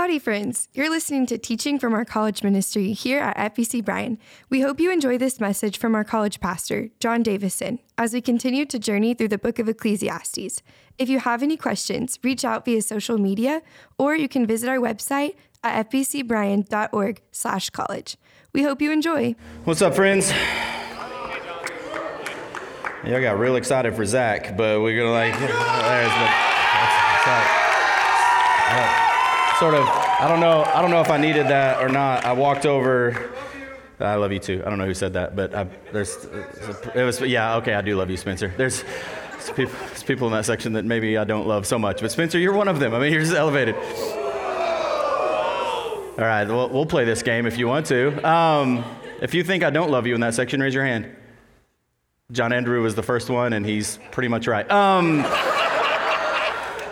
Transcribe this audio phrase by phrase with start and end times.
[0.00, 0.66] Howdy, friends.
[0.72, 4.16] You're listening to teaching from our college ministry here at FBC Bryan.
[4.48, 8.64] We hope you enjoy this message from our college pastor, John Davison, as we continue
[8.64, 10.62] to journey through the book of Ecclesiastes.
[10.96, 13.60] If you have any questions, reach out via social media,
[13.98, 18.16] or you can visit our website at fbcbryan.org slash college.
[18.54, 19.34] We hope you enjoy.
[19.64, 20.32] What's up, friends?
[23.04, 25.58] Y'all got real excited for Zach, but we're gonna like, there's the,
[27.26, 27.50] that's,
[28.70, 28.99] that's,
[29.60, 32.24] sort of, I don't know, I don't know if I needed that or not.
[32.24, 33.30] I walked over.
[34.00, 34.62] I love you too.
[34.64, 36.26] I don't know who said that, but I, there's,
[36.94, 38.54] it was, yeah, okay, I do love you, Spencer.
[38.56, 38.82] There's,
[39.32, 42.10] there's people, there's people in that section that maybe I don't love so much, but
[42.10, 42.94] Spencer, you're one of them.
[42.94, 43.74] I mean, you're just elevated.
[46.14, 48.26] All right, we'll, we'll play this game if you want to.
[48.26, 48.82] Um,
[49.20, 51.14] if you think I don't love you in that section, raise your hand.
[52.32, 54.70] John Andrew was the first one, and he's pretty much right.
[54.70, 55.22] Um,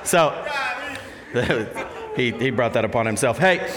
[0.05, 0.45] so,
[2.19, 3.39] he, he brought that upon himself.
[3.39, 3.71] Hey,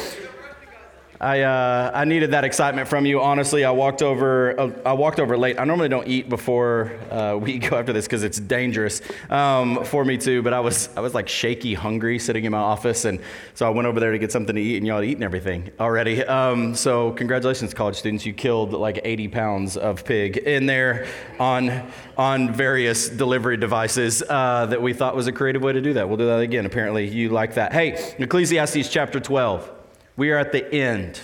[1.22, 3.22] I, uh, I needed that excitement from you.
[3.22, 4.60] Honestly, I walked over.
[4.60, 5.60] Uh, I walked over late.
[5.60, 10.04] I normally don't eat before uh, we go after this because it's dangerous um, for
[10.04, 10.42] me too.
[10.42, 13.20] But I was I was like shaky, hungry, sitting in my office, and
[13.54, 15.70] so I went over there to get something to eat, and y'all had eaten everything
[15.80, 16.24] already.
[16.24, 18.26] Um, so congratulations, college students!
[18.26, 21.06] You killed like 80 pounds of pig in there
[21.40, 25.94] on on various delivery devices uh, that we thought was a creative way to do
[25.94, 26.08] that.
[26.08, 26.66] We'll do that again.
[26.66, 27.74] Apparently, you like that.
[27.74, 29.81] Hey, Ecclesiastes chapter 12.
[30.18, 31.20] We are at the end.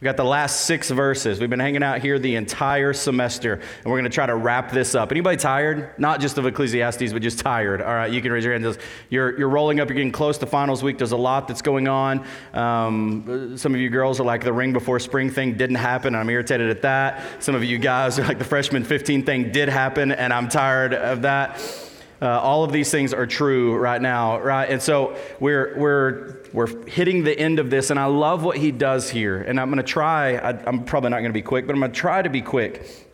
[0.00, 1.40] We got the last six verses.
[1.40, 4.70] We've been hanging out here the entire semester, and we're going to try to wrap
[4.70, 5.10] this up.
[5.10, 5.98] Anybody tired?
[5.98, 7.82] Not just of Ecclesiastes, but just tired.
[7.82, 8.78] All right, you can raise your hand.
[9.10, 9.88] You're, you're rolling up.
[9.88, 10.98] You're getting close to finals week.
[10.98, 12.24] There's a lot that's going on.
[12.54, 16.14] Um, some of you girls are like the ring before spring thing didn't happen.
[16.14, 17.42] I'm irritated at that.
[17.42, 20.94] Some of you guys are like the freshman 15 thing did happen, and I'm tired
[20.94, 21.60] of that.
[22.22, 24.70] Uh, all of these things are true right now, right?
[24.70, 28.70] And so we're, we're, we're hitting the end of this, and I love what he
[28.70, 29.40] does here.
[29.40, 31.80] And I'm going to try, I, I'm probably not going to be quick, but I'm
[31.80, 33.06] going to try to be quick.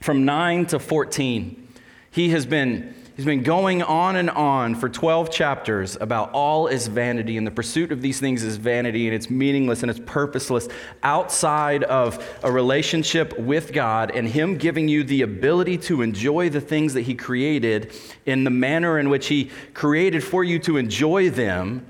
[0.00, 1.68] From 9 to 14,
[2.10, 6.86] he has been He's been going on and on for 12 chapters about all is
[6.86, 10.68] vanity, and the pursuit of these things is vanity, and it's meaningless and it's purposeless
[11.02, 16.60] outside of a relationship with God and Him giving you the ability to enjoy the
[16.60, 17.90] things that He created
[18.26, 21.86] in the manner in which He created for you to enjoy them.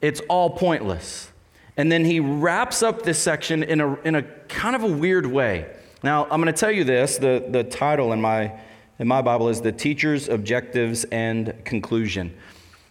[0.00, 1.30] It's all pointless.
[1.76, 5.26] And then He wraps up this section in a, in a kind of a weird
[5.26, 5.66] way.
[6.02, 8.52] Now, I'm going to tell you this the, the title in my
[9.00, 12.36] in my Bible is the teacher's objectives and conclusion.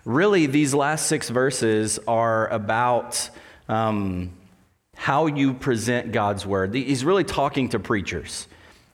[0.06, 3.30] Really, these last six verses are about
[3.68, 4.32] um,
[4.96, 6.74] how you present God's word.
[6.74, 8.48] He's really talking to preachers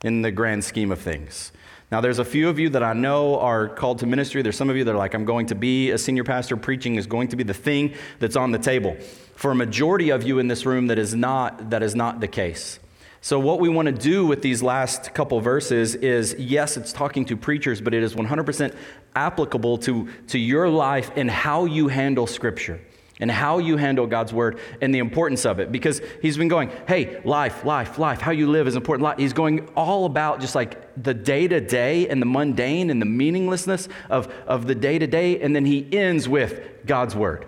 [0.04, 1.52] in the grand scheme of things.
[1.92, 4.42] Now, there's a few of you that I know are called to ministry.
[4.42, 6.56] There's some of you that are like, I'm going to be a senior pastor.
[6.56, 8.96] Preaching is going to be the thing that's on the table.
[9.36, 12.26] For a majority of you in this room, that is not, that is not the
[12.26, 12.80] case.
[13.20, 17.24] So, what we want to do with these last couple verses is yes, it's talking
[17.26, 18.74] to preachers, but it is 100%
[19.14, 22.80] applicable to, to your life and how you handle Scripture
[23.20, 25.72] and how you handle God's Word and the importance of it.
[25.72, 29.18] Because he's been going, hey, life, life, life, how you live is important.
[29.18, 33.06] He's going all about just like the day to day and the mundane and the
[33.06, 35.40] meaninglessness of, of the day to day.
[35.40, 37.46] And then he ends with God's Word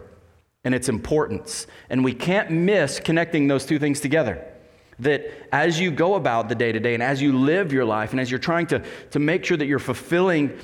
[0.65, 1.67] and its importance.
[1.91, 4.45] And we can't miss connecting those two things together.
[5.01, 8.11] That as you go about the day to day and as you live your life
[8.11, 10.59] and as you're trying to, to make sure that you're fulfilling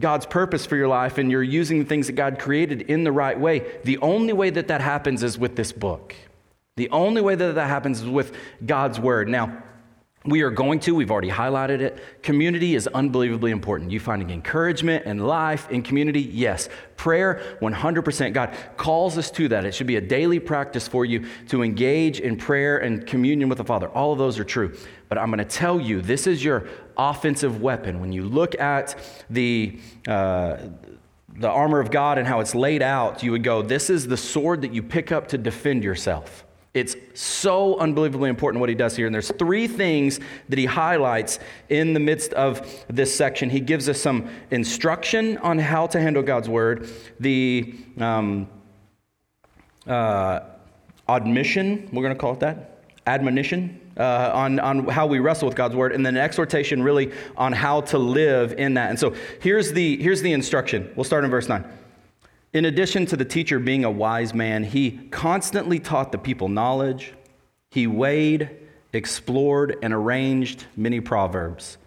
[0.00, 3.12] God's purpose for your life and you're using the things that God created in the
[3.12, 6.14] right way, the only way that that happens is with this book.
[6.76, 8.34] The only way that that happens is with
[8.64, 9.28] God's word.
[9.28, 9.62] Now,
[10.26, 12.22] we are going to, we've already highlighted it.
[12.22, 13.90] Community is unbelievably important.
[13.90, 16.20] You finding encouragement and life in community?
[16.20, 16.68] Yes.
[16.96, 18.34] Prayer, 100%.
[18.34, 19.64] God calls us to that.
[19.64, 23.56] It should be a daily practice for you to engage in prayer and communion with
[23.56, 23.88] the Father.
[23.88, 24.76] All of those are true.
[25.08, 27.98] But I'm going to tell you, this is your offensive weapon.
[27.98, 28.96] When you look at
[29.30, 30.58] the, uh,
[31.34, 34.18] the armor of God and how it's laid out, you would go, this is the
[34.18, 36.44] sword that you pick up to defend yourself.
[36.72, 39.06] It's so unbelievably important what he does here.
[39.06, 43.50] And there's three things that he highlights in the midst of this section.
[43.50, 46.88] He gives us some instruction on how to handle God's word,
[47.18, 48.48] the um,
[49.86, 50.40] uh,
[51.08, 53.80] admission, we're going to call it that, admonition.
[53.96, 57.82] Uh, on, on how we wrestle with God's word, and then exhortation really on how
[57.82, 58.88] to live in that.
[58.88, 60.90] And so here's the, here's the instruction.
[60.96, 61.62] We'll start in verse 9.
[62.52, 67.14] In addition to the teacher being a wise man, he constantly taught the people knowledge.
[67.70, 68.50] He weighed,
[68.92, 71.78] explored, and arranged many proverbs.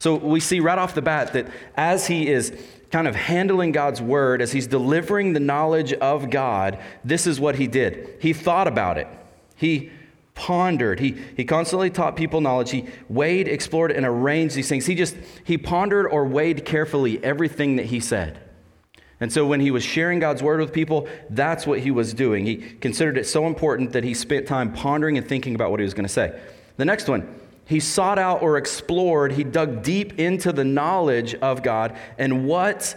[0.00, 2.52] So we see right off the bat that as he is
[2.90, 7.54] kind of handling God's word, as he's delivering the knowledge of God, this is what
[7.54, 8.16] he did.
[8.20, 9.08] He thought about it.
[9.56, 9.90] He
[10.34, 11.00] pondered.
[11.00, 12.70] He, he constantly taught people knowledge.
[12.70, 14.84] He weighed, explored, and arranged these things.
[14.84, 18.40] He just, he pondered or weighed carefully everything that he said.
[19.22, 22.44] And so when he was sharing God's word with people, that's what he was doing.
[22.44, 25.84] He considered it so important that he spent time pondering and thinking about what he
[25.84, 26.36] was going to say.
[26.76, 27.32] The next one,
[27.64, 32.96] he sought out or explored, he dug deep into the knowledge of God and what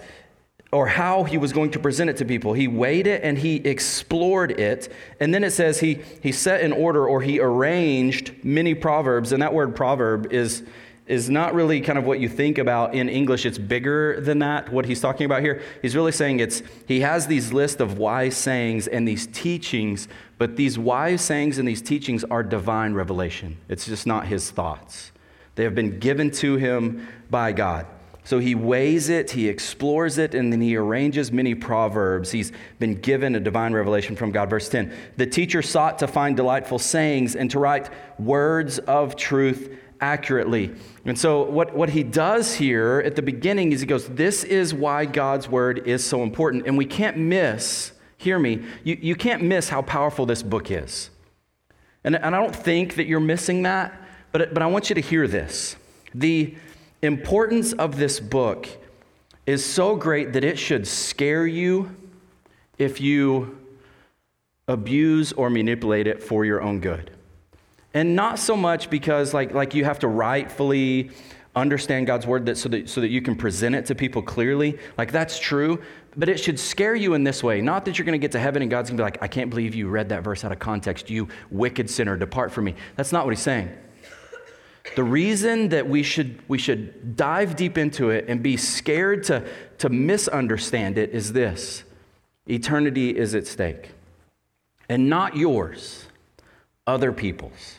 [0.71, 2.53] or how he was going to present it to people.
[2.53, 4.91] He weighed it and he explored it.
[5.19, 9.31] And then it says he, he set in order or he arranged many proverbs.
[9.31, 10.63] And that word proverb is,
[11.07, 13.45] is not really kind of what you think about in English.
[13.45, 15.61] It's bigger than that, what he's talking about here.
[15.81, 20.07] He's really saying it's, he has these list of wise sayings and these teachings,
[20.37, 23.57] but these wise sayings and these teachings are divine revelation.
[23.69, 25.11] It's just not his thoughts.
[25.53, 27.85] They have been given to him by God.
[28.25, 32.31] So he weighs it, he explores it, and then he arranges many proverbs.
[32.31, 34.49] He's been given a divine revelation from God.
[34.49, 39.77] Verse 10 The teacher sought to find delightful sayings and to write words of truth
[40.01, 40.73] accurately.
[41.05, 44.73] And so, what, what he does here at the beginning is he goes, This is
[44.73, 46.67] why God's word is so important.
[46.67, 51.09] And we can't miss, hear me, you, you can't miss how powerful this book is.
[52.03, 53.93] And, and I don't think that you're missing that,
[54.31, 55.75] but, but I want you to hear this.
[56.13, 56.55] The
[57.01, 58.67] importance of this book
[59.45, 61.95] is so great that it should scare you
[62.77, 63.59] if you
[64.67, 67.14] abuse or manipulate it for your own good.
[67.95, 71.11] And not so much because like, like you have to rightfully
[71.55, 74.77] understand God's word that so, that so that you can present it to people clearly.
[74.97, 75.81] Like that's true,
[76.17, 77.61] but it should scare you in this way.
[77.61, 79.29] Not that you're going to get to heaven and God's going to be like, I
[79.29, 81.09] can't believe you read that verse out of context.
[81.09, 82.75] You wicked sinner, depart from me.
[82.97, 83.69] That's not what he's saying.
[84.97, 89.47] The reason that we should, we should dive deep into it and be scared to,
[89.77, 91.85] to misunderstand it is this
[92.45, 93.91] eternity is at stake.
[94.89, 96.05] And not yours,
[96.85, 97.77] other people's.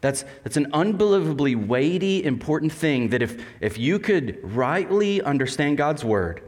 [0.00, 6.04] That's, that's an unbelievably weighty, important thing that if, if you could rightly understand God's
[6.04, 6.42] word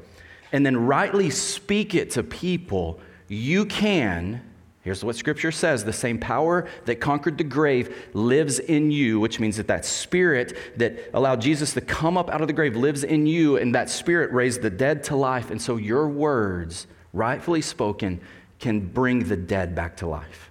[0.53, 4.43] and then rightly speak it to people, you can
[4.83, 9.39] Here's what scripture says the same power that conquered the grave lives in you, which
[9.39, 13.05] means that that spirit that allowed Jesus to come up out of the grave lives
[13.05, 15.51] in you, and that spirit raised the dead to life.
[15.51, 18.21] And so your words, rightfully spoken,
[18.59, 20.51] can bring the dead back to life.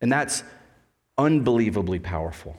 [0.00, 0.44] And that's
[1.18, 2.56] unbelievably powerful.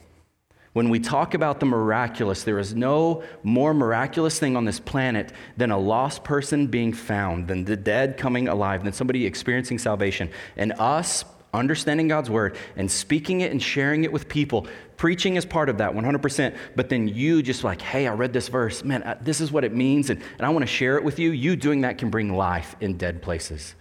[0.72, 5.32] When we talk about the miraculous, there is no more miraculous thing on this planet
[5.56, 10.30] than a lost person being found, than the dead coming alive, than somebody experiencing salvation.
[10.56, 11.24] And us
[11.54, 14.66] understanding God's word and speaking it and sharing it with people.
[14.96, 16.56] Preaching is part of that 100%.
[16.76, 18.84] But then you just like, hey, I read this verse.
[18.84, 20.10] Man, this is what it means.
[20.10, 21.30] And, and I want to share it with you.
[21.30, 23.74] You doing that can bring life in dead places.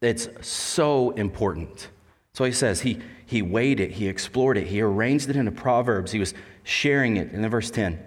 [0.00, 1.88] It's so important.
[2.36, 6.12] So he says he, he weighed it, he explored it, he arranged it into Proverbs,
[6.12, 6.34] he was
[6.64, 7.32] sharing it.
[7.32, 7.98] In the verse 10,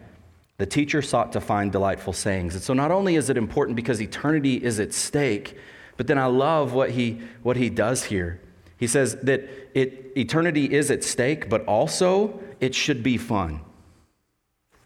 [0.59, 2.53] the teacher sought to find delightful sayings.
[2.53, 5.57] And so not only is it important because eternity is at stake,
[5.97, 8.39] but then I love what he, what he does here.
[8.77, 13.61] He says that it, eternity is at stake, but also it should be fun.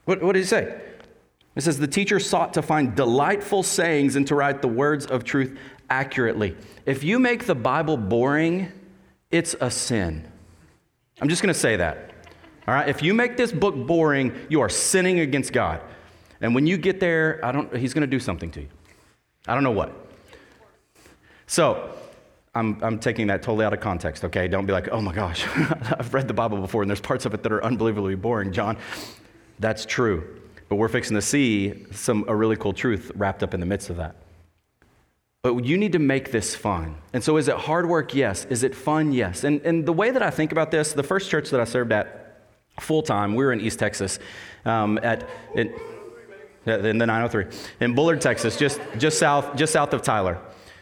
[0.05, 0.73] What, what did he say?
[1.57, 5.25] It says, The teacher sought to find delightful sayings and to write the words of
[5.25, 6.55] truth accurately.
[6.85, 8.71] If you make the Bible boring,
[9.33, 10.25] it's a sin.
[11.19, 12.11] I'm just going to say that.
[12.67, 12.87] All right?
[12.87, 15.81] If you make this book boring, you are sinning against God.
[16.39, 18.67] And when you get there, I don't, he's going to do something to you.
[19.47, 19.91] I don't know what.
[21.47, 21.95] So,
[22.55, 24.47] I'm, I'm taking that totally out of context, okay?
[24.47, 27.33] Don't be like, oh my gosh, I've read the Bible before and there's parts of
[27.33, 28.77] it that are unbelievably boring, John.
[29.59, 30.39] That's true.
[30.69, 33.89] But we're fixing to see some, a really cool truth wrapped up in the midst
[33.89, 34.15] of that.
[35.43, 36.95] But you need to make this fun.
[37.11, 38.15] And so, is it hard work?
[38.15, 38.45] Yes.
[38.45, 39.11] Is it fun?
[39.11, 39.43] Yes.
[39.43, 41.91] And, and the way that I think about this, the first church that I served
[41.91, 42.39] at
[42.79, 44.19] full time, we were in East Texas
[44.65, 45.29] um, at.
[45.53, 45.73] In,
[46.65, 47.45] in the 903
[47.81, 50.39] in Bullard, Texas, just, just, south, just south of Tyler.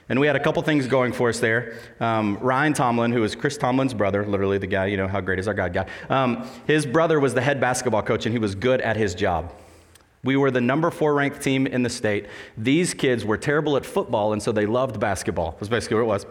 [0.09, 1.79] And we had a couple things going for us there.
[1.99, 5.39] Um, Ryan Tomlin, who was Chris Tomlin's brother, literally the guy, you know, how great
[5.39, 5.87] is our God guy.
[6.07, 9.51] Um, his brother was the head basketball coach, and he was good at his job.
[10.23, 12.27] We were the number four ranked team in the state.
[12.57, 15.55] These kids were terrible at football, and so they loved basketball.
[15.59, 16.25] That's basically what it was.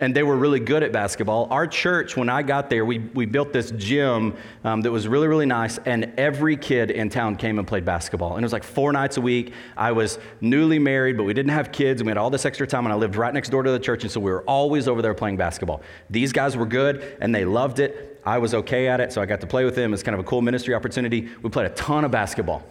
[0.00, 1.46] And they were really good at basketball.
[1.52, 5.28] Our church, when I got there, we, we built this gym um, that was really,
[5.28, 8.34] really nice, and every kid in town came and played basketball.
[8.34, 9.52] And it was like four nights a week.
[9.76, 12.66] I was newly married, but we didn't have kids, and we had all this extra
[12.66, 14.88] time, and I lived right next door to the church, and so we were always
[14.88, 15.82] over there playing basketball.
[16.10, 18.20] These guys were good, and they loved it.
[18.26, 19.94] I was okay at it, so I got to play with them.
[19.94, 21.28] It's kind of a cool ministry opportunity.
[21.42, 22.64] We played a ton of basketball.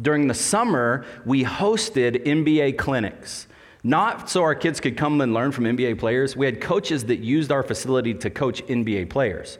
[0.00, 3.46] During the summer, we hosted NBA clinics.
[3.82, 6.36] Not so our kids could come and learn from NBA players.
[6.36, 9.58] We had coaches that used our facility to coach NBA players.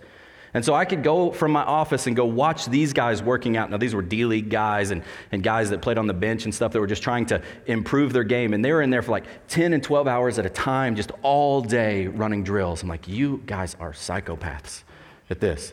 [0.55, 3.71] And so I could go from my office and go watch these guys working out.
[3.71, 6.55] Now, these were D League guys and, and guys that played on the bench and
[6.55, 8.55] stuff that were just trying to improve their game.
[8.55, 11.11] And they were in there for like 10 and 12 hours at a time, just
[11.23, 12.83] all day running drills.
[12.83, 14.85] I'm like, you guys are psychopaths
[15.29, 15.73] at this.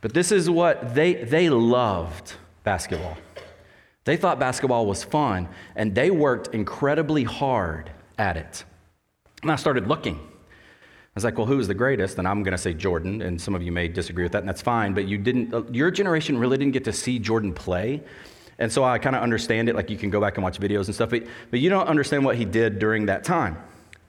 [0.00, 2.32] But this is what they, they loved
[2.64, 3.18] basketball.
[4.08, 8.64] They thought basketball was fun, and they worked incredibly hard at it.
[9.42, 12.16] And I started looking I was like, well, who is the greatest?
[12.16, 14.48] And I'm going to say Jordan, and some of you may disagree with that, and
[14.48, 14.94] that's fine.
[14.94, 18.02] But you didn't, uh, your generation really didn't get to see Jordan play.
[18.58, 19.74] And so I kind of understand it.
[19.74, 22.24] Like you can go back and watch videos and stuff, but, but you don't understand
[22.24, 23.62] what he did during that time.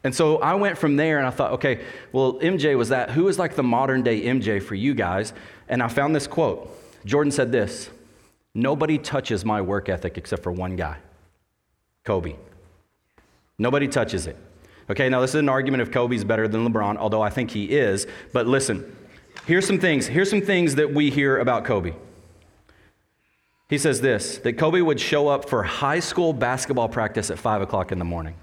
[0.05, 3.09] And so I went from there and I thought, okay, well, MJ was that.
[3.09, 5.33] Who is like the modern day MJ for you guys?
[5.67, 6.73] And I found this quote.
[7.05, 7.89] Jordan said this
[8.53, 10.97] Nobody touches my work ethic except for one guy
[12.03, 12.35] Kobe.
[13.57, 14.37] Nobody touches it.
[14.89, 17.65] Okay, now this is an argument if Kobe's better than LeBron, although I think he
[17.65, 18.07] is.
[18.33, 18.95] But listen,
[19.45, 20.07] here's some things.
[20.07, 21.93] Here's some things that we hear about Kobe.
[23.69, 27.61] He says this that Kobe would show up for high school basketball practice at 5
[27.61, 28.35] o'clock in the morning.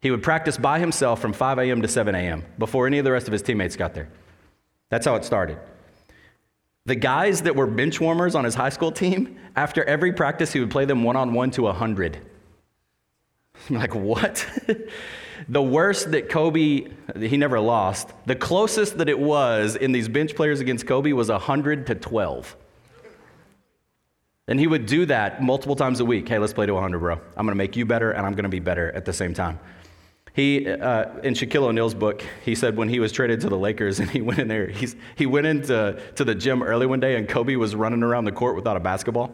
[0.00, 1.82] He would practice by himself from 5 a.m.
[1.82, 2.44] to 7 a.m.
[2.58, 4.08] before any of the rest of his teammates got there.
[4.88, 5.58] That's how it started.
[6.90, 10.58] The guys that were bench warmers on his high school team, after every practice, he
[10.58, 12.18] would play them one on one to 100.
[13.68, 14.44] I'm like, what?
[15.48, 20.34] The worst that Kobe, he never lost, the closest that it was in these bench
[20.34, 22.56] players against Kobe was 100 to 12.
[24.48, 26.28] And he would do that multiple times a week.
[26.28, 27.14] Hey, let's play to 100, bro.
[27.14, 29.32] I'm going to make you better, and I'm going to be better at the same
[29.32, 29.60] time.
[30.32, 34.00] He, uh, in Shaquille O'Neal's book, he said when he was traded to the Lakers
[34.00, 37.16] and he went in there, he's, he went into to the gym early one day
[37.16, 39.32] and Kobe was running around the court without a basketball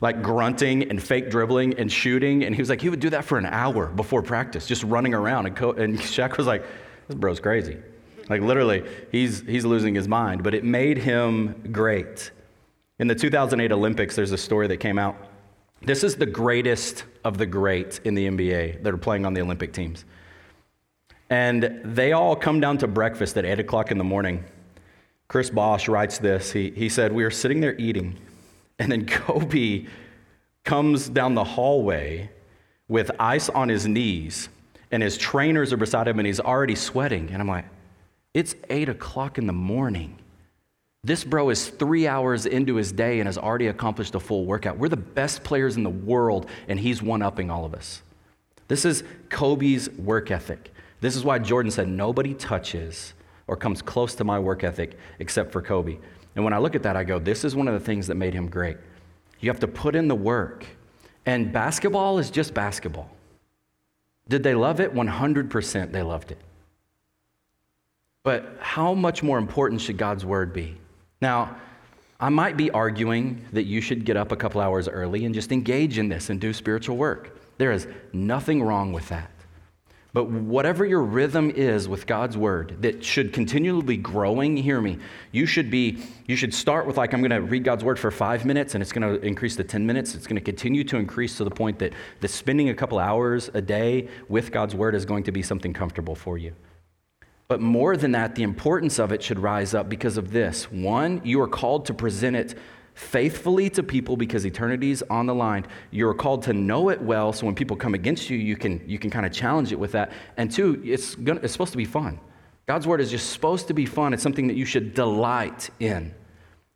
[0.00, 2.44] like grunting and fake dribbling and shooting.
[2.44, 5.14] And he was like, he would do that for an hour before practice, just running
[5.14, 5.46] around.
[5.46, 6.64] And, Co- and Shaq was like,
[7.08, 7.76] this bro's crazy.
[8.28, 10.42] Like literally, he's, he's losing his mind.
[10.42, 12.30] But it made him great.
[12.98, 15.16] In the 2008 Olympics, there's a story that came out.
[15.86, 19.40] This is the greatest of the great in the NBA that are playing on the
[19.40, 20.04] Olympic teams.
[21.30, 24.44] And they all come down to breakfast at 8 o'clock in the morning.
[25.28, 26.52] Chris Bosh writes this.
[26.52, 28.18] He, he said, We are sitting there eating
[28.78, 29.86] and then Kobe
[30.64, 32.30] comes down the hallway
[32.88, 34.48] with ice on his knees,
[34.90, 37.30] and his trainers are beside him, and he's already sweating.
[37.32, 37.66] And I'm like,
[38.34, 40.18] it's eight o'clock in the morning.
[41.06, 44.76] This bro is three hours into his day and has already accomplished a full workout.
[44.76, 48.02] We're the best players in the world, and he's one upping all of us.
[48.66, 50.72] This is Kobe's work ethic.
[51.00, 53.14] This is why Jordan said, Nobody touches
[53.46, 55.96] or comes close to my work ethic except for Kobe.
[56.34, 58.16] And when I look at that, I go, this is one of the things that
[58.16, 58.76] made him great.
[59.38, 60.66] You have to put in the work.
[61.24, 63.08] And basketball is just basketball.
[64.28, 64.92] Did they love it?
[64.92, 66.38] 100% they loved it.
[68.24, 70.76] But how much more important should God's word be?
[71.20, 71.56] Now,
[72.18, 75.52] I might be arguing that you should get up a couple hours early and just
[75.52, 77.38] engage in this and do spiritual work.
[77.58, 79.30] There is nothing wrong with that.
[80.16, 84.96] But whatever your rhythm is with God's word that should continually be growing, hear me.
[85.30, 88.10] You should be you should start with like I'm going to read God's word for
[88.10, 90.14] 5 minutes and it's going to increase to 10 minutes.
[90.14, 93.50] It's going to continue to increase to the point that the spending a couple hours
[93.52, 96.54] a day with God's word is going to be something comfortable for you.
[97.48, 100.70] But more than that, the importance of it should rise up because of this.
[100.70, 102.58] One, you are called to present it
[102.94, 105.66] faithfully to people because eternity's on the line.
[105.90, 108.98] You're called to know it well, so when people come against you, you can, you
[108.98, 110.12] can kind of challenge it with that.
[110.36, 112.18] And two, it's, gonna, it's supposed to be fun.
[112.66, 114.12] God's word is just supposed to be fun.
[114.12, 116.14] It's something that you should delight in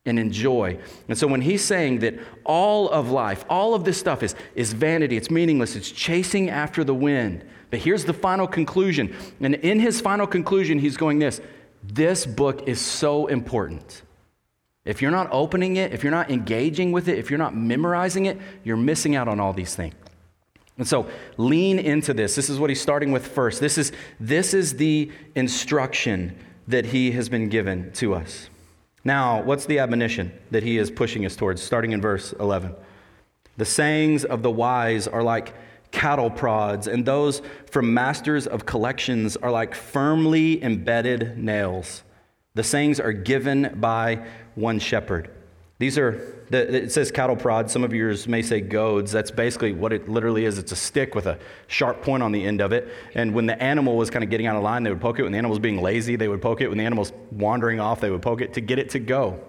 [0.07, 0.79] and enjoy.
[1.09, 4.73] And so when he's saying that all of life, all of this stuff is, is
[4.73, 7.45] vanity, it's meaningless, it's chasing after the wind.
[7.71, 9.15] But here's the final conclusion.
[9.41, 11.41] And in his final conclusion, he's going this
[11.83, 14.03] this book is so important.
[14.85, 18.27] If you're not opening it, if you're not engaging with it, if you're not memorizing
[18.27, 19.95] it, you're missing out on all these things.
[20.79, 22.35] And so lean into this.
[22.35, 23.61] This is what he's starting with first.
[23.61, 26.37] This is, this is the instruction
[26.69, 28.49] that he has been given to us.
[29.05, 32.75] Now, what's the admonition that he is pushing us towards, starting in verse 11?
[33.59, 35.55] The sayings of the wise are like
[35.93, 42.03] cattle prods, and those from masters of collections are like firmly embedded nails.
[42.55, 45.31] The sayings are given by one shepherd.
[45.79, 47.71] These are, it says cattle prod.
[47.71, 49.13] Some of yours may say goads.
[49.13, 50.59] That's basically what it literally is.
[50.59, 52.89] It's a stick with a sharp point on the end of it.
[53.15, 55.23] And when the animal was kind of getting out of line, they would poke it.
[55.23, 56.69] When the animal was being lazy, they would poke it.
[56.69, 59.41] When the animal was wandering off, they would poke it to get it to go.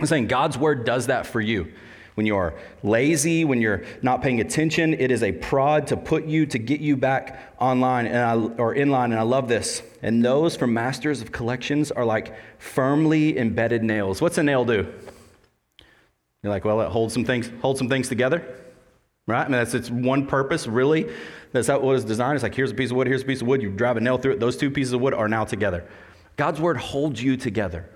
[0.00, 1.70] I'm saying God's word does that for you.
[2.18, 4.92] When you are lazy, when you're not paying attention.
[4.92, 8.74] It is a prod to put you, to get you back online and I, or
[8.74, 9.12] in line.
[9.12, 9.84] And I love this.
[10.02, 14.20] And those from masters of collections are like firmly embedded nails.
[14.20, 14.92] What's a nail do?
[16.42, 18.42] You're like, well, it holds some things, holds some things together,
[19.28, 19.42] right?
[19.42, 21.08] I mean, that's its one purpose, really.
[21.52, 22.34] That's how what is designed.
[22.34, 23.62] It's like, here's a piece of wood, here's a piece of wood.
[23.62, 24.40] You drive a nail through it.
[24.40, 25.88] Those two pieces of wood are now together.
[26.36, 27.88] God's word holds you together.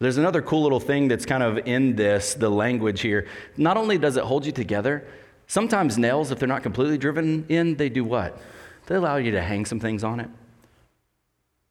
[0.00, 3.26] There's another cool little thing that's kind of in this, the language here.
[3.58, 5.06] Not only does it hold you together,
[5.46, 8.40] sometimes nails, if they're not completely driven in, they do what?
[8.86, 10.30] They allow you to hang some things on it.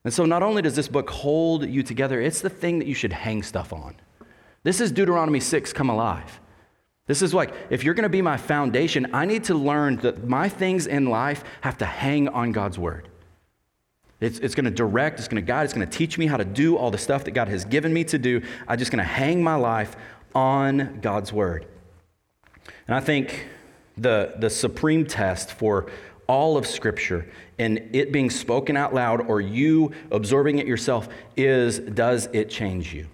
[0.04, 2.94] And so not only does this book hold you together, it's the thing that you
[2.94, 3.96] should hang stuff on.
[4.62, 6.40] This is Deuteronomy 6 come alive.
[7.08, 10.28] This is like, if you're going to be my foundation, I need to learn that
[10.28, 13.08] my things in life have to hang on God's word.
[14.20, 16.38] It's, it's going to direct, it's going to guide, it's going to teach me how
[16.38, 18.42] to do all the stuff that God has given me to do.
[18.68, 19.96] I'm just going to hang my life
[20.36, 21.66] on God's word.
[22.88, 23.48] And I think
[23.98, 25.90] the, the supreme test for
[26.28, 27.26] all of Scripture
[27.58, 32.94] and it being spoken out loud or you absorbing it yourself is does it change
[32.94, 33.08] you?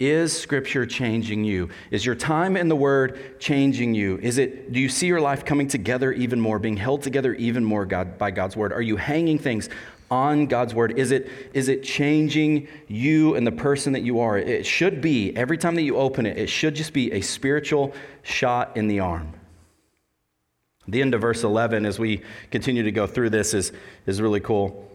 [0.00, 1.68] Is Scripture changing you?
[1.92, 4.18] Is your time in the Word changing you?
[4.20, 7.64] Is it, do you see your life coming together even more, being held together even
[7.64, 8.72] more God, by God's Word?
[8.72, 9.68] Are you hanging things
[10.10, 10.98] on God's word?
[10.98, 14.38] Is it, is it changing you and the person that you are?
[14.38, 17.94] It should be, every time that you open it, it should just be a spiritual
[18.22, 19.32] shot in the arm.
[20.86, 23.72] The end of verse 11, as we continue to go through this, is,
[24.06, 24.90] is really cool.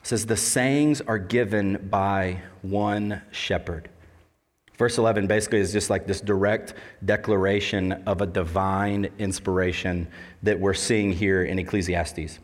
[0.00, 3.90] It says, The sayings are given by one shepherd.
[4.80, 6.72] Verse 11 basically is just like this direct
[7.04, 10.08] declaration of a divine inspiration
[10.42, 12.38] that we're seeing here in Ecclesiastes.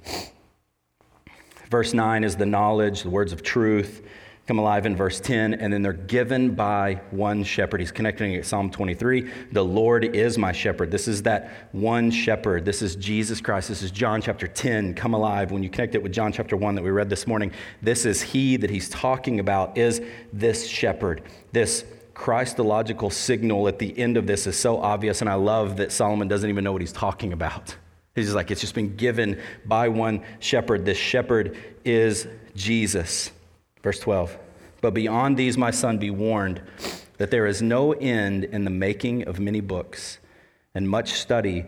[1.70, 4.02] Verse 9 is the knowledge, the words of truth
[4.46, 7.80] come alive in verse 10, and then they're given by one shepherd.
[7.80, 9.28] He's connecting it Psalm 23.
[9.50, 10.90] The Lord is my shepherd.
[10.92, 12.64] This is that one shepherd.
[12.64, 13.68] This is Jesus Christ.
[13.68, 15.50] This is John chapter 10, come alive.
[15.50, 17.50] When you connect it with John chapter 1 that we read this morning,
[17.82, 20.00] this is he that he's talking about, is
[20.32, 21.22] this shepherd.
[21.50, 25.90] This Christological signal at the end of this is so obvious, and I love that
[25.90, 27.76] Solomon doesn't even know what he's talking about.
[28.16, 30.84] He's like, it's just been given by one shepherd.
[30.84, 32.26] This shepherd is
[32.56, 33.30] Jesus.
[33.82, 34.36] Verse 12.
[34.80, 36.60] But beyond these, my son, be warned
[37.18, 40.18] that there is no end in the making of many books,
[40.74, 41.64] and much study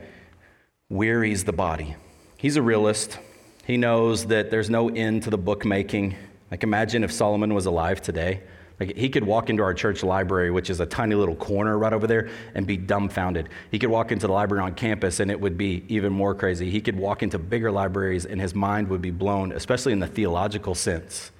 [0.89, 1.97] wearies the body.
[2.37, 3.19] He's a realist.
[3.67, 6.17] He knows that there's no end to the bookmaking.
[6.51, 8.41] Like, imagine if Solomon was alive today.
[8.81, 11.93] Like he could walk into our church library, which is a tiny little corner right
[11.93, 13.49] over there, and be dumbfounded.
[13.71, 16.71] He could walk into the library on campus and it would be even more crazy.
[16.71, 20.07] He could walk into bigger libraries and his mind would be blown, especially in the
[20.07, 21.33] theological sense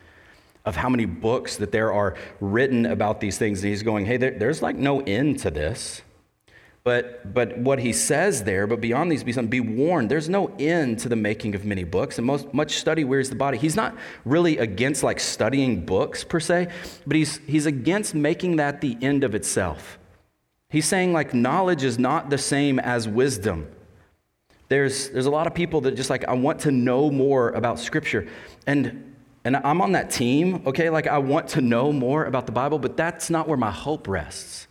[0.65, 3.63] of how many books that there are written about these things.
[3.63, 6.03] And he's going, hey, there, there's like no end to this.
[6.89, 10.47] But, but what he says there, but beyond these, be, some, be warned, there's no
[10.59, 13.59] end to the making of many books, and most, much study wears the body.
[13.59, 16.69] He's not really against like studying books per se,
[17.07, 19.99] but he's, he's against making that the end of itself.
[20.71, 23.67] He's saying like knowledge is not the same as wisdom.
[24.71, 27.79] There's, there's a lot of people that just like, I want to know more about
[27.79, 28.27] Scripture.
[28.67, 30.89] And, and I'm on that team, okay?
[30.89, 34.09] Like, I want to know more about the Bible, but that's not where my hope
[34.09, 34.68] rests.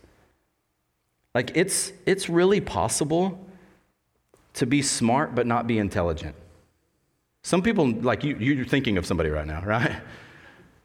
[1.38, 3.46] Like it's it's really possible
[4.54, 6.34] to be smart but not be intelligent.
[7.44, 10.00] Some people like you you're thinking of somebody right now, right?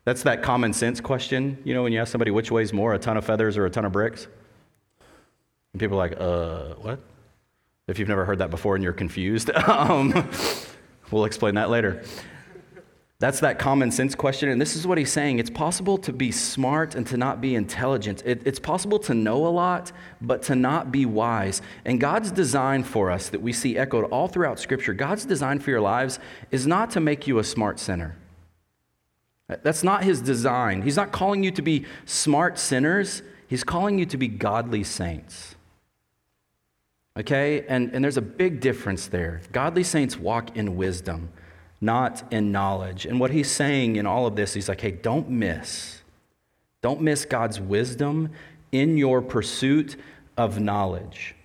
[0.06, 3.00] That's that common sense question, you know, when you ask somebody which weighs more, a
[3.00, 4.28] ton of feathers or a ton of bricks?
[5.74, 7.00] And people are like, uh, what?
[7.88, 10.30] If you've never heard that before and you're confused, um,
[11.10, 12.04] we'll explain that later.
[13.24, 14.50] That's that common sense question.
[14.50, 17.56] And this is what he's saying it's possible to be smart and to not be
[17.56, 18.22] intelligent.
[18.26, 21.62] It, it's possible to know a lot, but to not be wise.
[21.86, 25.70] And God's design for us, that we see echoed all throughout Scripture, God's design for
[25.70, 26.20] your lives
[26.52, 28.18] is not to make you a smart sinner.
[29.48, 30.82] That's not his design.
[30.82, 35.56] He's not calling you to be smart sinners, he's calling you to be godly saints.
[37.18, 37.66] Okay?
[37.70, 39.40] And, and there's a big difference there.
[39.54, 41.30] Godly saints walk in wisdom
[41.84, 43.06] not in knowledge.
[43.06, 46.02] And what he's saying in all of this, he's like, hey, don't miss.
[46.82, 48.30] Don't miss God's wisdom
[48.72, 49.98] in your pursuit
[50.38, 51.36] of knowledge.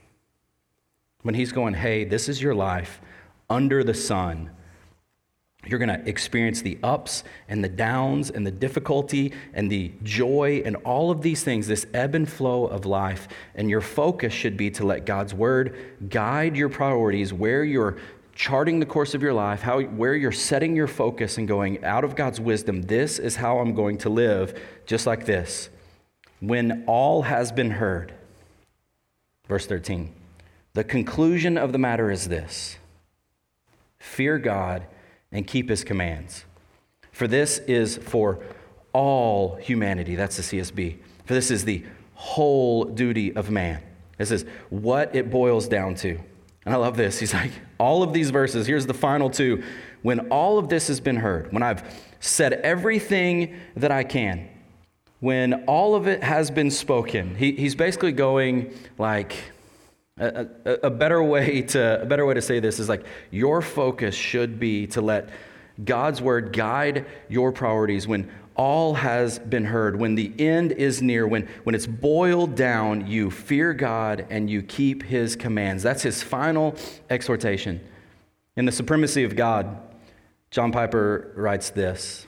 [1.22, 3.00] When he's going, hey, this is your life
[3.50, 4.50] under the sun.
[5.66, 10.62] You're going to experience the ups and the downs and the difficulty and the joy
[10.64, 13.28] and all of these things, this ebb and flow of life.
[13.56, 15.76] And your focus should be to let God's word
[16.08, 17.96] guide your priorities, where you're
[18.38, 22.04] charting the course of your life, how, where you're setting your focus and going out
[22.04, 25.68] of God's wisdom, this is how I'm going to live, just like this.
[26.40, 28.14] When all has been heard,
[29.48, 30.12] Verse 13.
[30.74, 32.76] The conclusion of the matter is this
[33.98, 34.86] fear God
[35.32, 36.44] and keep his commands.
[37.10, 38.40] For this is for
[38.92, 40.14] all humanity.
[40.14, 40.98] That's the CSB.
[41.24, 43.82] For this is the whole duty of man.
[44.18, 46.18] This is what it boils down to.
[46.68, 47.18] And I love this.
[47.18, 49.62] He's like, all of these verses, here's the final two.
[50.02, 51.82] When all of this has been heard, when I've
[52.20, 54.50] said everything that I can,
[55.20, 59.34] when all of it has been spoken, he, he's basically going like,
[60.18, 63.62] a, a, a, better way to a better way to say this is like your
[63.62, 65.30] focus should be to let
[65.82, 71.26] God's word guide your priorities when all has been heard, when the end is near,
[71.26, 75.84] when, when it's boiled down, you fear God and you keep his commands.
[75.84, 76.74] That's his final
[77.08, 77.80] exhortation.
[78.56, 79.80] In The Supremacy of God,
[80.50, 82.26] John Piper writes this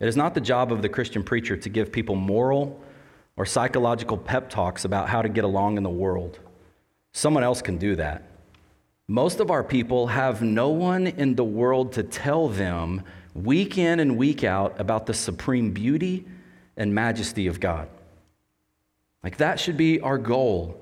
[0.00, 2.82] It is not the job of the Christian preacher to give people moral
[3.36, 6.40] or psychological pep talks about how to get along in the world.
[7.12, 8.24] Someone else can do that.
[9.06, 14.00] Most of our people have no one in the world to tell them week in
[14.00, 16.26] and week out about the supreme beauty
[16.76, 17.88] and majesty of God.
[19.22, 20.78] Like that should be our goal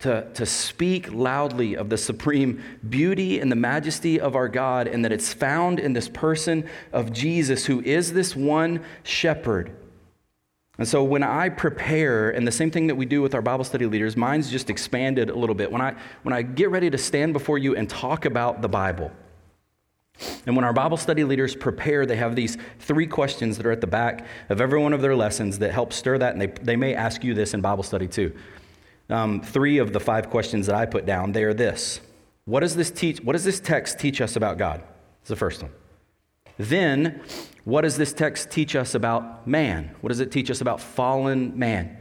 [0.00, 5.04] to, to speak loudly of the supreme beauty and the majesty of our God, and
[5.04, 9.74] that it's found in this person of Jesus, who is this one shepherd
[10.78, 13.64] and so when I prepare, and the same thing that we do with our Bible
[13.64, 15.72] study leaders, mine's just expanded a little bit.
[15.72, 19.10] When I, when I get ready to stand before you and talk about the Bible,
[20.46, 23.80] and when our Bible study leaders prepare, they have these three questions that are at
[23.80, 26.76] the back of every one of their lessons that help stir that, and they, they
[26.76, 28.32] may ask you this in Bible study too.
[29.08, 32.00] Um, three of the five questions that I put down, they are this.
[32.44, 33.20] What does this teach?
[33.20, 34.82] What does this text teach us about God?
[35.20, 35.72] It's the first one.
[36.58, 37.20] Then,
[37.64, 39.94] what does this text teach us about man?
[40.00, 41.96] What does it teach us about fallen man?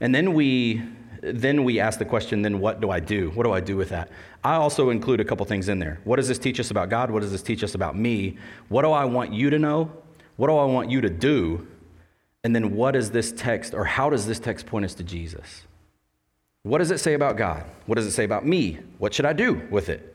[0.00, 0.82] And then we
[1.22, 3.30] then we ask the question then what do I do?
[3.30, 4.10] What do I do with that?
[4.44, 6.00] I also include a couple things in there.
[6.04, 7.10] What does this teach us about God?
[7.10, 8.36] What does this teach us about me?
[8.68, 9.90] What do I want you to know?
[10.36, 11.66] What do I want you to do?
[12.44, 15.64] And then what does this text or how does this text point us to Jesus?
[16.62, 17.64] What does it say about God?
[17.86, 18.78] What does it say about me?
[18.98, 20.14] What should I do with it?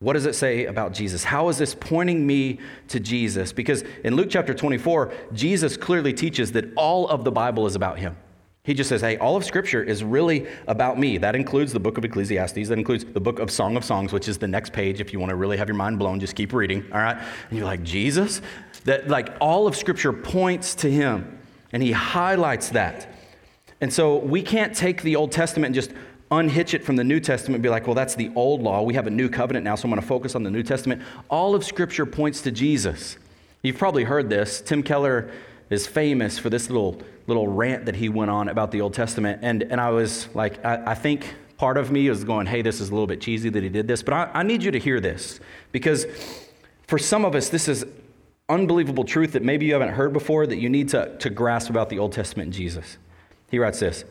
[0.00, 1.24] What does it say about Jesus?
[1.24, 3.52] How is this pointing me to Jesus?
[3.52, 7.98] Because in Luke chapter 24, Jesus clearly teaches that all of the Bible is about
[7.98, 8.16] him.
[8.70, 11.18] He just says, hey, all of Scripture is really about me.
[11.18, 12.68] That includes the book of Ecclesiastes.
[12.68, 15.00] That includes the book of Song of Songs, which is the next page.
[15.00, 17.16] If you want to really have your mind blown, just keep reading, all right?
[17.16, 18.40] And you're like, Jesus?
[18.84, 21.36] That, like, all of Scripture points to him,
[21.72, 23.12] and he highlights that.
[23.80, 25.90] And so we can't take the Old Testament and just
[26.30, 28.82] unhitch it from the New Testament and be like, well, that's the old law.
[28.82, 31.02] We have a new covenant now, so I'm going to focus on the New Testament.
[31.28, 33.18] All of Scripture points to Jesus.
[33.64, 34.60] You've probably heard this.
[34.60, 35.28] Tim Keller
[35.70, 39.40] is famous for this little, little rant that he went on about the Old Testament.
[39.42, 42.80] And, and I was like, I, I think part of me was going, hey, this
[42.80, 44.78] is a little bit cheesy that he did this, but I, I need you to
[44.78, 45.40] hear this
[45.72, 46.06] because
[46.88, 47.84] for some of us, this is
[48.48, 51.88] unbelievable truth that maybe you haven't heard before that you need to, to grasp about
[51.88, 52.98] the Old Testament and Jesus.
[53.50, 54.04] He writes this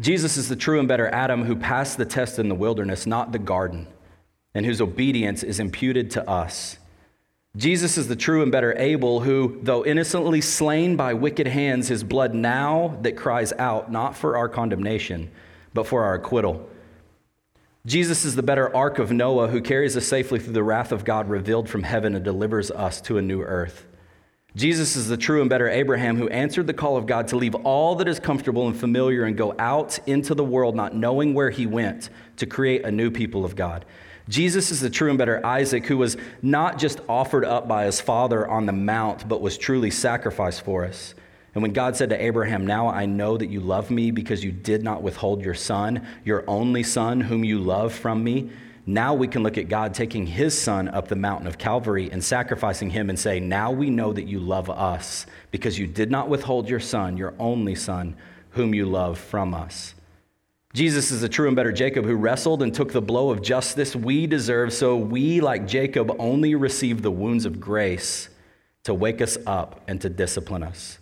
[0.00, 3.32] Jesus is the true and better Adam who passed the test in the wilderness, not
[3.32, 3.86] the garden,
[4.54, 6.78] and whose obedience is imputed to us.
[7.56, 12.02] Jesus is the true and better Abel who, though innocently slain by wicked hands, his
[12.02, 15.30] blood now that cries out, not for our condemnation,
[15.72, 16.68] but for our acquittal.
[17.86, 21.04] Jesus is the better ark of Noah who carries us safely through the wrath of
[21.04, 23.86] God revealed from heaven and delivers us to a new earth.
[24.56, 27.54] Jesus is the true and better Abraham who answered the call of God to leave
[27.56, 31.50] all that is comfortable and familiar and go out into the world not knowing where
[31.50, 33.84] he went to create a new people of God.
[34.28, 38.00] Jesus is the true and better Isaac who was not just offered up by his
[38.00, 41.14] father on the mount, but was truly sacrificed for us.
[41.54, 44.50] And when God said to Abraham, Now I know that you love me because you
[44.50, 48.50] did not withhold your son, your only son, whom you love from me,
[48.86, 52.22] now we can look at God taking his son up the mountain of Calvary and
[52.22, 56.28] sacrificing him and say, Now we know that you love us because you did not
[56.28, 58.14] withhold your son, your only son,
[58.50, 59.93] whom you love from us.
[60.74, 63.94] Jesus is the true and better Jacob who wrestled and took the blow of justice
[63.94, 68.28] we deserve, so we, like Jacob, only receive the wounds of grace
[68.82, 70.98] to wake us up and to discipline us.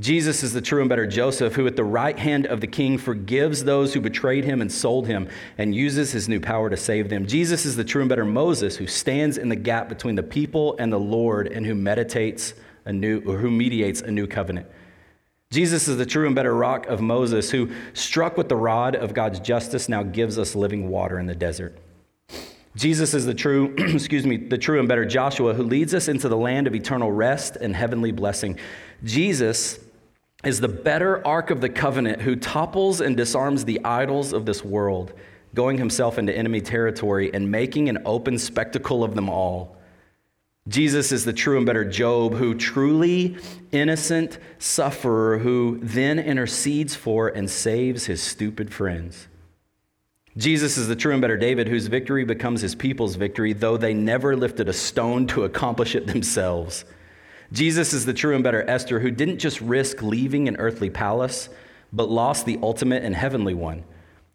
[0.00, 2.98] Jesus is the true and better Joseph, who at the right hand of the king
[2.98, 7.08] forgives those who betrayed him and sold him and uses his new power to save
[7.08, 7.28] them.
[7.28, 10.74] Jesus is the true and better Moses, who stands in the gap between the people
[10.80, 12.54] and the Lord and who meditates
[12.86, 14.66] a new or who mediates a new covenant.
[15.54, 19.14] Jesus is the true and better rock of Moses, who struck with the rod of
[19.14, 21.78] God's justice now gives us living water in the desert.
[22.74, 26.28] Jesus is the true, excuse me, the true and better Joshua who leads us into
[26.28, 28.58] the land of eternal rest and heavenly blessing.
[29.04, 29.78] Jesus
[30.42, 34.64] is the better Ark of the Covenant who topples and disarms the idols of this
[34.64, 35.12] world,
[35.54, 39.76] going himself into enemy territory and making an open spectacle of them all.
[40.66, 43.36] Jesus is the true and better Job, who truly
[43.70, 49.28] innocent sufferer who then intercedes for and saves his stupid friends.
[50.38, 53.92] Jesus is the true and better David, whose victory becomes his people's victory, though they
[53.92, 56.86] never lifted a stone to accomplish it themselves.
[57.52, 61.50] Jesus is the true and better Esther, who didn't just risk leaving an earthly palace,
[61.92, 63.84] but lost the ultimate and heavenly one,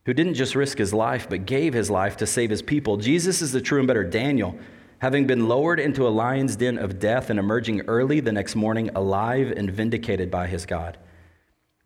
[0.05, 2.97] who didn't just risk his life, but gave his life to save his people.
[2.97, 4.57] Jesus is the true and better Daniel,
[4.99, 8.89] having been lowered into a lion's den of death and emerging early the next morning
[8.95, 10.97] alive and vindicated by his God.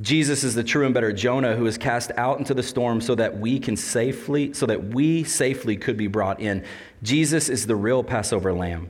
[0.01, 3.15] Jesus is the true and better Jonah who was cast out into the storm so
[3.15, 6.65] that we can safely so that we safely could be brought in.
[7.03, 8.89] Jesus is the real Passover lamb,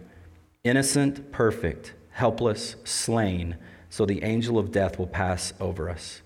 [0.63, 3.57] innocent, perfect, helpless, slain,
[3.89, 6.21] so the angel of death will pass over us.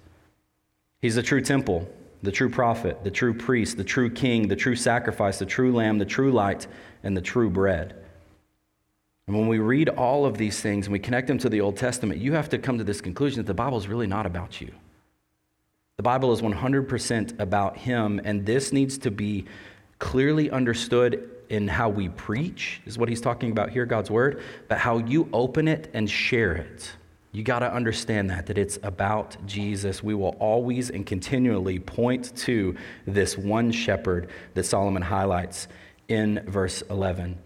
[1.01, 1.89] He's the true temple,
[2.23, 5.97] the true prophet, the true priest, the true king, the true sacrifice, the true lamb,
[5.97, 6.67] the true light,
[7.03, 7.95] and the true bread.
[9.27, 11.77] And when we read all of these things and we connect them to the Old
[11.77, 14.61] Testament, you have to come to this conclusion that the Bible is really not about
[14.61, 14.71] you.
[15.97, 19.45] The Bible is 100% about Him, and this needs to be
[19.99, 24.77] clearly understood in how we preach, is what he's talking about here, God's Word, but
[24.77, 26.93] how you open it and share it.
[27.37, 30.01] You got to understand that, that it's about Jesus.
[30.01, 35.67] We will always and continually point to this one shepherd that Solomon highlights
[36.07, 37.37] in verse 11.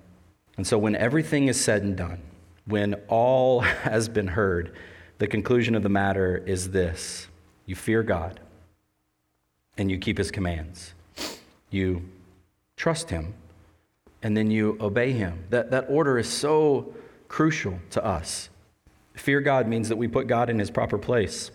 [0.56, 2.22] And so, when everything is said and done,
[2.64, 4.74] when all has been heard,
[5.18, 7.28] the conclusion of the matter is this
[7.66, 8.40] you fear God
[9.78, 10.94] and you keep his commands,
[11.70, 12.08] you
[12.78, 13.34] trust him,
[14.24, 15.44] and then you obey him.
[15.50, 16.96] That, that order is so
[17.28, 18.48] crucial to us.
[19.14, 21.52] Fear God means that we put God in his proper place.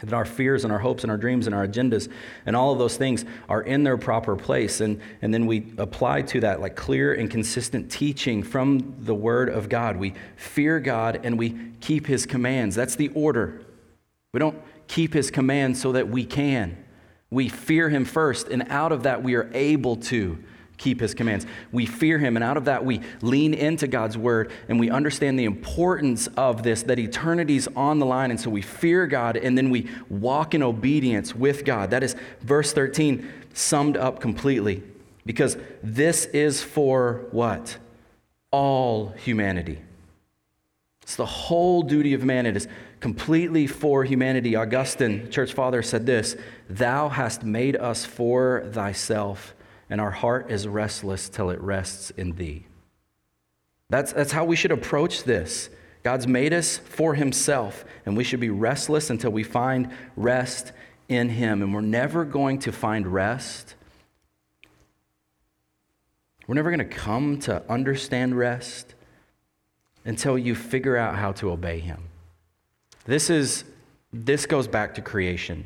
[0.00, 2.12] That our fears and our hopes and our dreams and our agendas
[2.44, 4.82] and all of those things are in their proper place.
[4.82, 9.48] And, and then we apply to that like clear and consistent teaching from the Word
[9.48, 9.96] of God.
[9.96, 12.76] We fear God and we keep His commands.
[12.76, 13.62] That's the order.
[14.34, 16.76] We don't keep His commands so that we can.
[17.30, 20.38] We fear Him first, and out of that we are able to
[20.78, 21.46] keep his commands.
[21.72, 25.38] We fear him, and out of that, we lean into God's word and we understand
[25.38, 28.30] the importance of this, that eternity's on the line.
[28.30, 31.90] And so we fear God and then we walk in obedience with God.
[31.90, 34.82] That is verse 13 summed up completely
[35.24, 37.78] because this is for what?
[38.50, 39.78] All humanity.
[41.02, 42.46] It's the whole duty of man.
[42.46, 42.68] It is
[43.00, 44.56] completely for humanity.
[44.56, 46.36] Augustine, church father, said this
[46.68, 49.54] Thou hast made us for thyself
[49.88, 52.66] and our heart is restless till it rests in thee.
[53.88, 55.70] That's, that's how we should approach this.
[56.02, 60.72] God's made us for himself, and we should be restless until we find rest
[61.08, 61.62] in him.
[61.62, 63.74] And we're never going to find rest.
[66.46, 68.94] We're never going to come to understand rest
[70.04, 72.04] until you figure out how to obey him.
[73.04, 73.64] This is
[74.12, 75.64] this goes back to creation.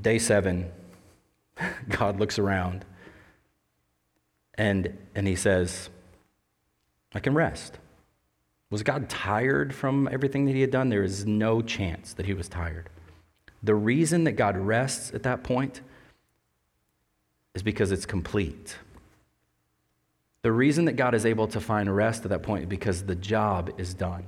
[0.00, 0.70] Day 7
[1.88, 2.84] God looks around
[4.54, 5.88] and, and he says,
[7.14, 7.78] I can rest.
[8.70, 10.88] Was God tired from everything that he had done?
[10.88, 12.88] There is no chance that he was tired.
[13.62, 15.82] The reason that God rests at that point
[17.54, 18.76] is because it's complete.
[20.42, 23.14] The reason that God is able to find rest at that point is because the
[23.14, 24.24] job is done.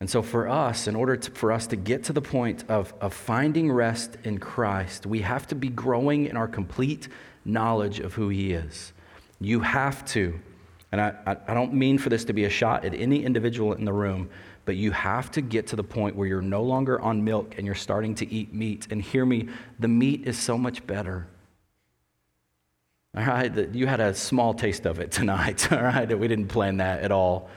[0.00, 2.94] And so, for us, in order to, for us to get to the point of,
[3.02, 7.08] of finding rest in Christ, we have to be growing in our complete
[7.44, 8.94] knowledge of who He is.
[9.40, 10.40] You have to,
[10.90, 13.84] and I, I, don't mean for this to be a shot at any individual in
[13.84, 14.30] the room,
[14.64, 17.66] but you have to get to the point where you're no longer on milk and
[17.66, 18.86] you're starting to eat meat.
[18.90, 21.26] And hear me, the meat is so much better.
[23.14, 26.78] All right, you had a small taste of it tonight, all right, we didn't plan
[26.78, 27.50] that at all.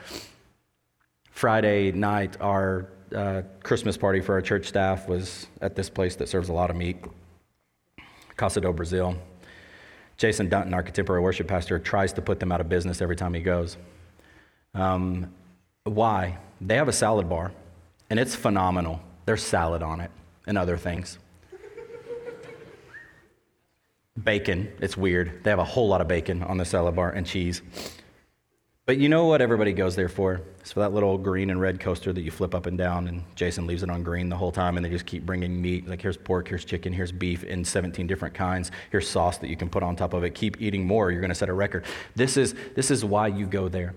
[1.33, 6.29] Friday night, our uh, Christmas party for our church staff was at this place that
[6.29, 7.03] serves a lot of meat,
[8.37, 9.15] Casa do Brasil.
[10.15, 13.33] Jason Dunton, our contemporary worship pastor, tries to put them out of business every time
[13.33, 13.77] he goes.
[14.75, 15.33] Um,
[15.85, 16.37] why?
[16.61, 17.51] They have a salad bar,
[18.11, 19.01] and it's phenomenal.
[19.25, 20.11] There's salad on it
[20.45, 21.17] and other things.
[24.23, 25.43] bacon, it's weird.
[25.43, 27.63] They have a whole lot of bacon on the salad bar and cheese.
[28.85, 30.41] But you know what everybody goes there for?
[30.59, 33.23] It's for that little green and red coaster that you flip up and down, and
[33.33, 35.87] Jason leaves it on green the whole time, and they just keep bringing meat.
[35.87, 38.71] Like, here's pork, here's chicken, here's beef in 17 different kinds.
[38.91, 40.35] Here's sauce that you can put on top of it.
[40.35, 41.85] Keep eating more, you're going to set a record.
[42.15, 43.95] This is, this is why you go there.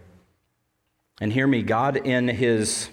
[1.21, 2.89] And hear me, God, in his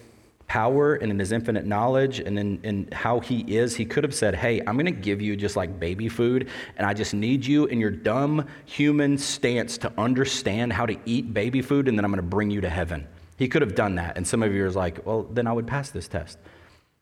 [0.53, 4.13] power and in his infinite knowledge and in, in how he is, he could have
[4.13, 7.43] said, Hey, I'm going to give you just like baby food, and I just need
[7.43, 12.05] you in your dumb human stance to understand how to eat baby food, and then
[12.05, 13.07] I'm going to bring you to heaven.
[13.35, 14.15] He could have done that.
[14.15, 16.37] And some of you are like, Well, then I would pass this test.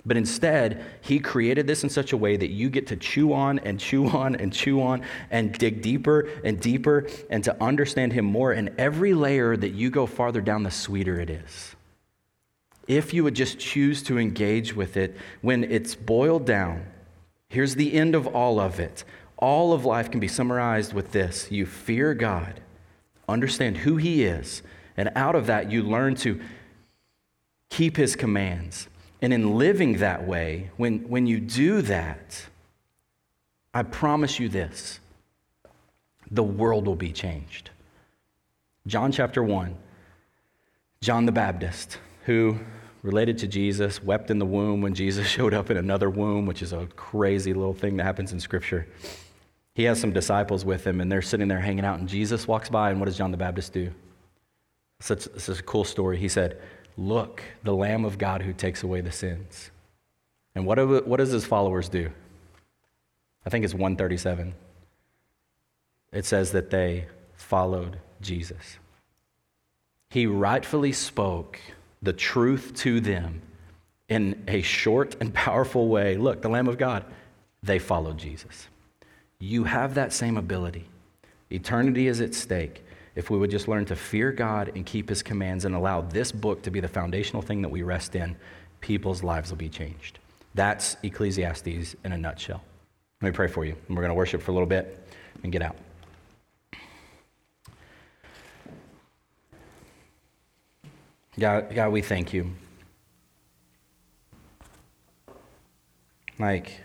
[0.05, 3.59] But instead, he created this in such a way that you get to chew on
[3.59, 8.23] and chew on and chew on and dig deeper and deeper and to understand him
[8.23, 8.53] more.
[8.53, 11.75] And every layer that you go farther down, the sweeter it is.
[12.91, 16.85] If you would just choose to engage with it, when it's boiled down,
[17.47, 19.05] here's the end of all of it.
[19.37, 22.59] All of life can be summarized with this you fear God,
[23.29, 24.61] understand who he is,
[24.97, 26.41] and out of that, you learn to
[27.69, 28.89] keep his commands
[29.21, 32.47] and in living that way, when, when you do that,
[33.73, 34.99] I promise you this
[36.29, 37.69] the world will be changed.
[38.85, 39.77] John chapter 1,
[40.99, 42.59] John the Baptist, who
[43.03, 46.61] related to Jesus, wept in the womb when Jesus showed up in another womb, which
[46.61, 48.87] is a crazy little thing that happens in Scripture.
[49.73, 52.69] He has some disciples with him, and they're sitting there hanging out, and Jesus walks
[52.69, 53.91] by, and what does John the Baptist do?
[54.99, 56.17] Such, such a cool story.
[56.17, 56.59] He said,
[56.97, 59.71] Look, the Lamb of God who takes away the sins.
[60.53, 62.11] And what, do, what does his followers do?
[63.45, 64.53] I think it's 137.
[66.11, 68.77] It says that they followed Jesus.
[70.09, 71.59] He rightfully spoke
[72.01, 73.41] the truth to them
[74.09, 76.17] in a short and powerful way.
[76.17, 77.05] Look, the Lamb of God,
[77.63, 78.67] they followed Jesus.
[79.39, 80.87] You have that same ability.
[81.49, 82.83] Eternity is at stake
[83.15, 86.31] if we would just learn to fear God and keep his commands and allow this
[86.31, 88.35] book to be the foundational thing that we rest in,
[88.79, 90.19] people's lives will be changed.
[90.55, 92.63] That's Ecclesiastes in a nutshell.
[93.21, 95.07] Let me pray for you, and we're going to worship for a little bit
[95.43, 95.75] and get out.
[101.39, 102.51] God, God, we thank you.
[106.37, 106.81] Like,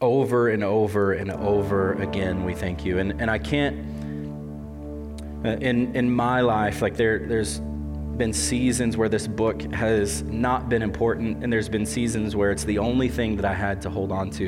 [0.00, 2.98] over and over and over again, we thank you.
[2.98, 3.76] And, and I can't
[5.44, 10.68] uh, in, in my life, like there, there's been seasons where this book has not
[10.68, 13.90] been important, and there's been seasons where it's the only thing that I had to
[13.90, 14.46] hold on to.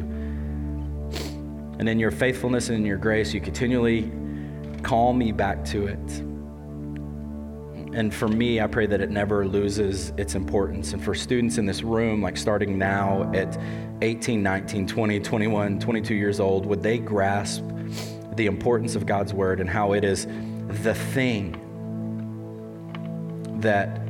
[1.78, 4.12] And in your faithfulness and in your grace, you continually
[4.82, 6.31] call me back to it.
[7.94, 10.94] And for me, I pray that it never loses its importance.
[10.94, 13.58] And for students in this room, like starting now at
[14.00, 17.62] 18, 19, 20, 21, 22 years old, would they grasp
[18.36, 20.26] the importance of God's word and how it is
[20.82, 21.58] the thing
[23.60, 24.00] that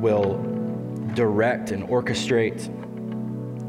[0.00, 0.38] will
[1.14, 2.66] direct and orchestrate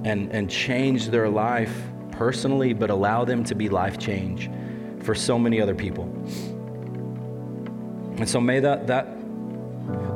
[0.05, 1.75] and, and change their life
[2.11, 4.49] personally, but allow them to be life change
[5.01, 6.05] for so many other people.
[8.17, 9.20] And so may that, that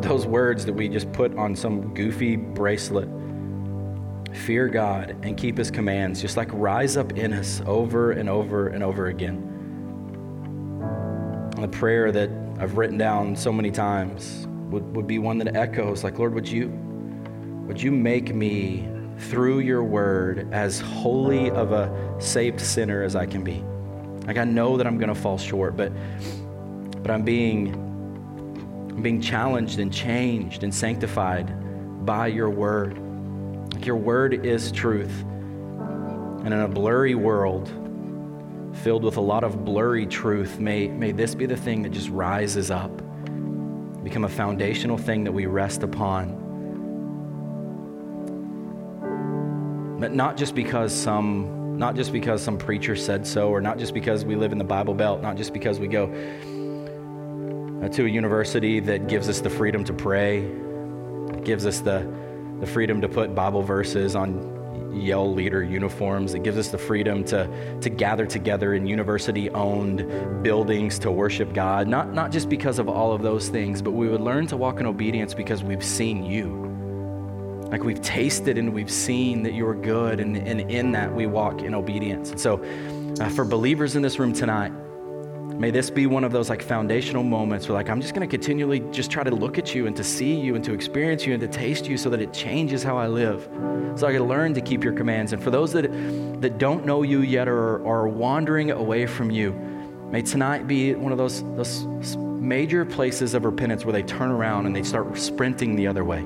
[0.02, 3.10] those words that we just put on some goofy bracelet
[4.34, 8.68] fear God and keep his commands just like rise up in us over and over
[8.68, 9.52] and over again
[11.62, 16.04] the prayer that I've written down so many times would, would be one that echoes
[16.04, 16.70] like, Lord, would you,
[17.68, 23.26] would you make me through your word as holy of a saved sinner as I
[23.26, 23.64] can be?
[24.28, 25.92] Like I know that I'm going to fall short, but,
[27.02, 27.74] but I'm being,
[28.96, 32.98] I'm being challenged and changed and sanctified by your word.
[33.74, 35.22] Like your word is truth.
[36.46, 37.68] And in a blurry world,
[38.84, 42.08] filled with a lot of blurry truth, may, may this be the thing that just
[42.10, 42.96] rises up,
[44.02, 46.44] become a foundational thing that we rest upon.
[50.00, 53.94] But not just because some not just because some preacher said so, or not just
[53.94, 56.06] because we live in the Bible Belt, not just because we go
[57.90, 60.42] to a university that gives us the freedom to pray,
[61.44, 62.08] gives us the,
[62.60, 64.54] the freedom to put Bible verses on
[64.96, 66.34] Yell leader uniforms.
[66.34, 71.54] It gives us the freedom to, to gather together in university owned buildings to worship
[71.54, 74.58] God, not, not just because of all of those things, but we would learn to
[74.58, 76.64] walk in obedience because we've seen you.
[77.70, 81.26] Like we've tasted and we've seen that you are good, and, and in that we
[81.26, 82.32] walk in obedience.
[82.32, 82.64] And so,
[83.20, 84.72] uh, for believers in this room tonight,
[85.58, 88.32] May this be one of those like foundational moments where like I'm just going to
[88.32, 91.34] continually just try to look at you and to see you and to experience you
[91.34, 93.48] and to taste you so that it changes how I live.
[93.96, 95.32] So I can learn to keep your commands.
[95.32, 95.84] And for those that
[96.42, 99.54] that don't know you yet or are wandering away from you,
[100.12, 104.66] may tonight be one of those those major places of repentance where they turn around
[104.66, 106.22] and they start sprinting the other way.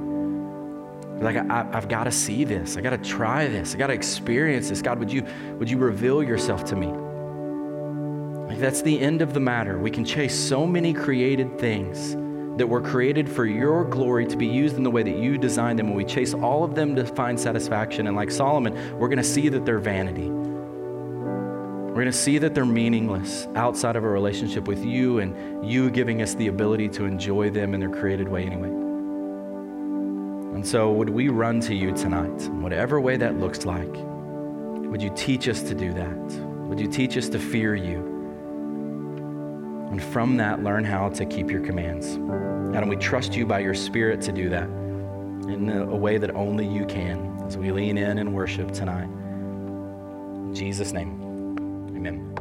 [1.23, 2.77] Like I, have got to see this.
[2.77, 3.75] I got to try this.
[3.75, 4.81] I got to experience this.
[4.81, 5.23] God, would you
[5.59, 7.08] would you reveal yourself to me?
[8.49, 9.77] Like that's the end of the matter.
[9.77, 12.15] We can chase so many created things
[12.57, 15.77] that were created for your glory to be used in the way that you designed
[15.77, 19.19] them, when we chase all of them to find satisfaction, and like Solomon, we're going
[19.19, 20.29] to see that they're vanity.
[20.29, 25.91] We're going to see that they're meaningless outside of a relationship with you and you
[25.91, 28.69] giving us the ability to enjoy them in their created way anyway.
[30.55, 33.93] And so, would we run to you tonight, whatever way that looks like?
[33.93, 36.31] Would you teach us to do that?
[36.67, 38.08] Would you teach us to fear you?
[39.91, 42.15] And from that, learn how to keep your commands.
[42.75, 44.69] And we trust you by your Spirit to do that
[45.49, 49.09] in a way that only you can as we lean in and worship tonight.
[49.09, 51.19] In Jesus' name,
[51.95, 52.38] amen.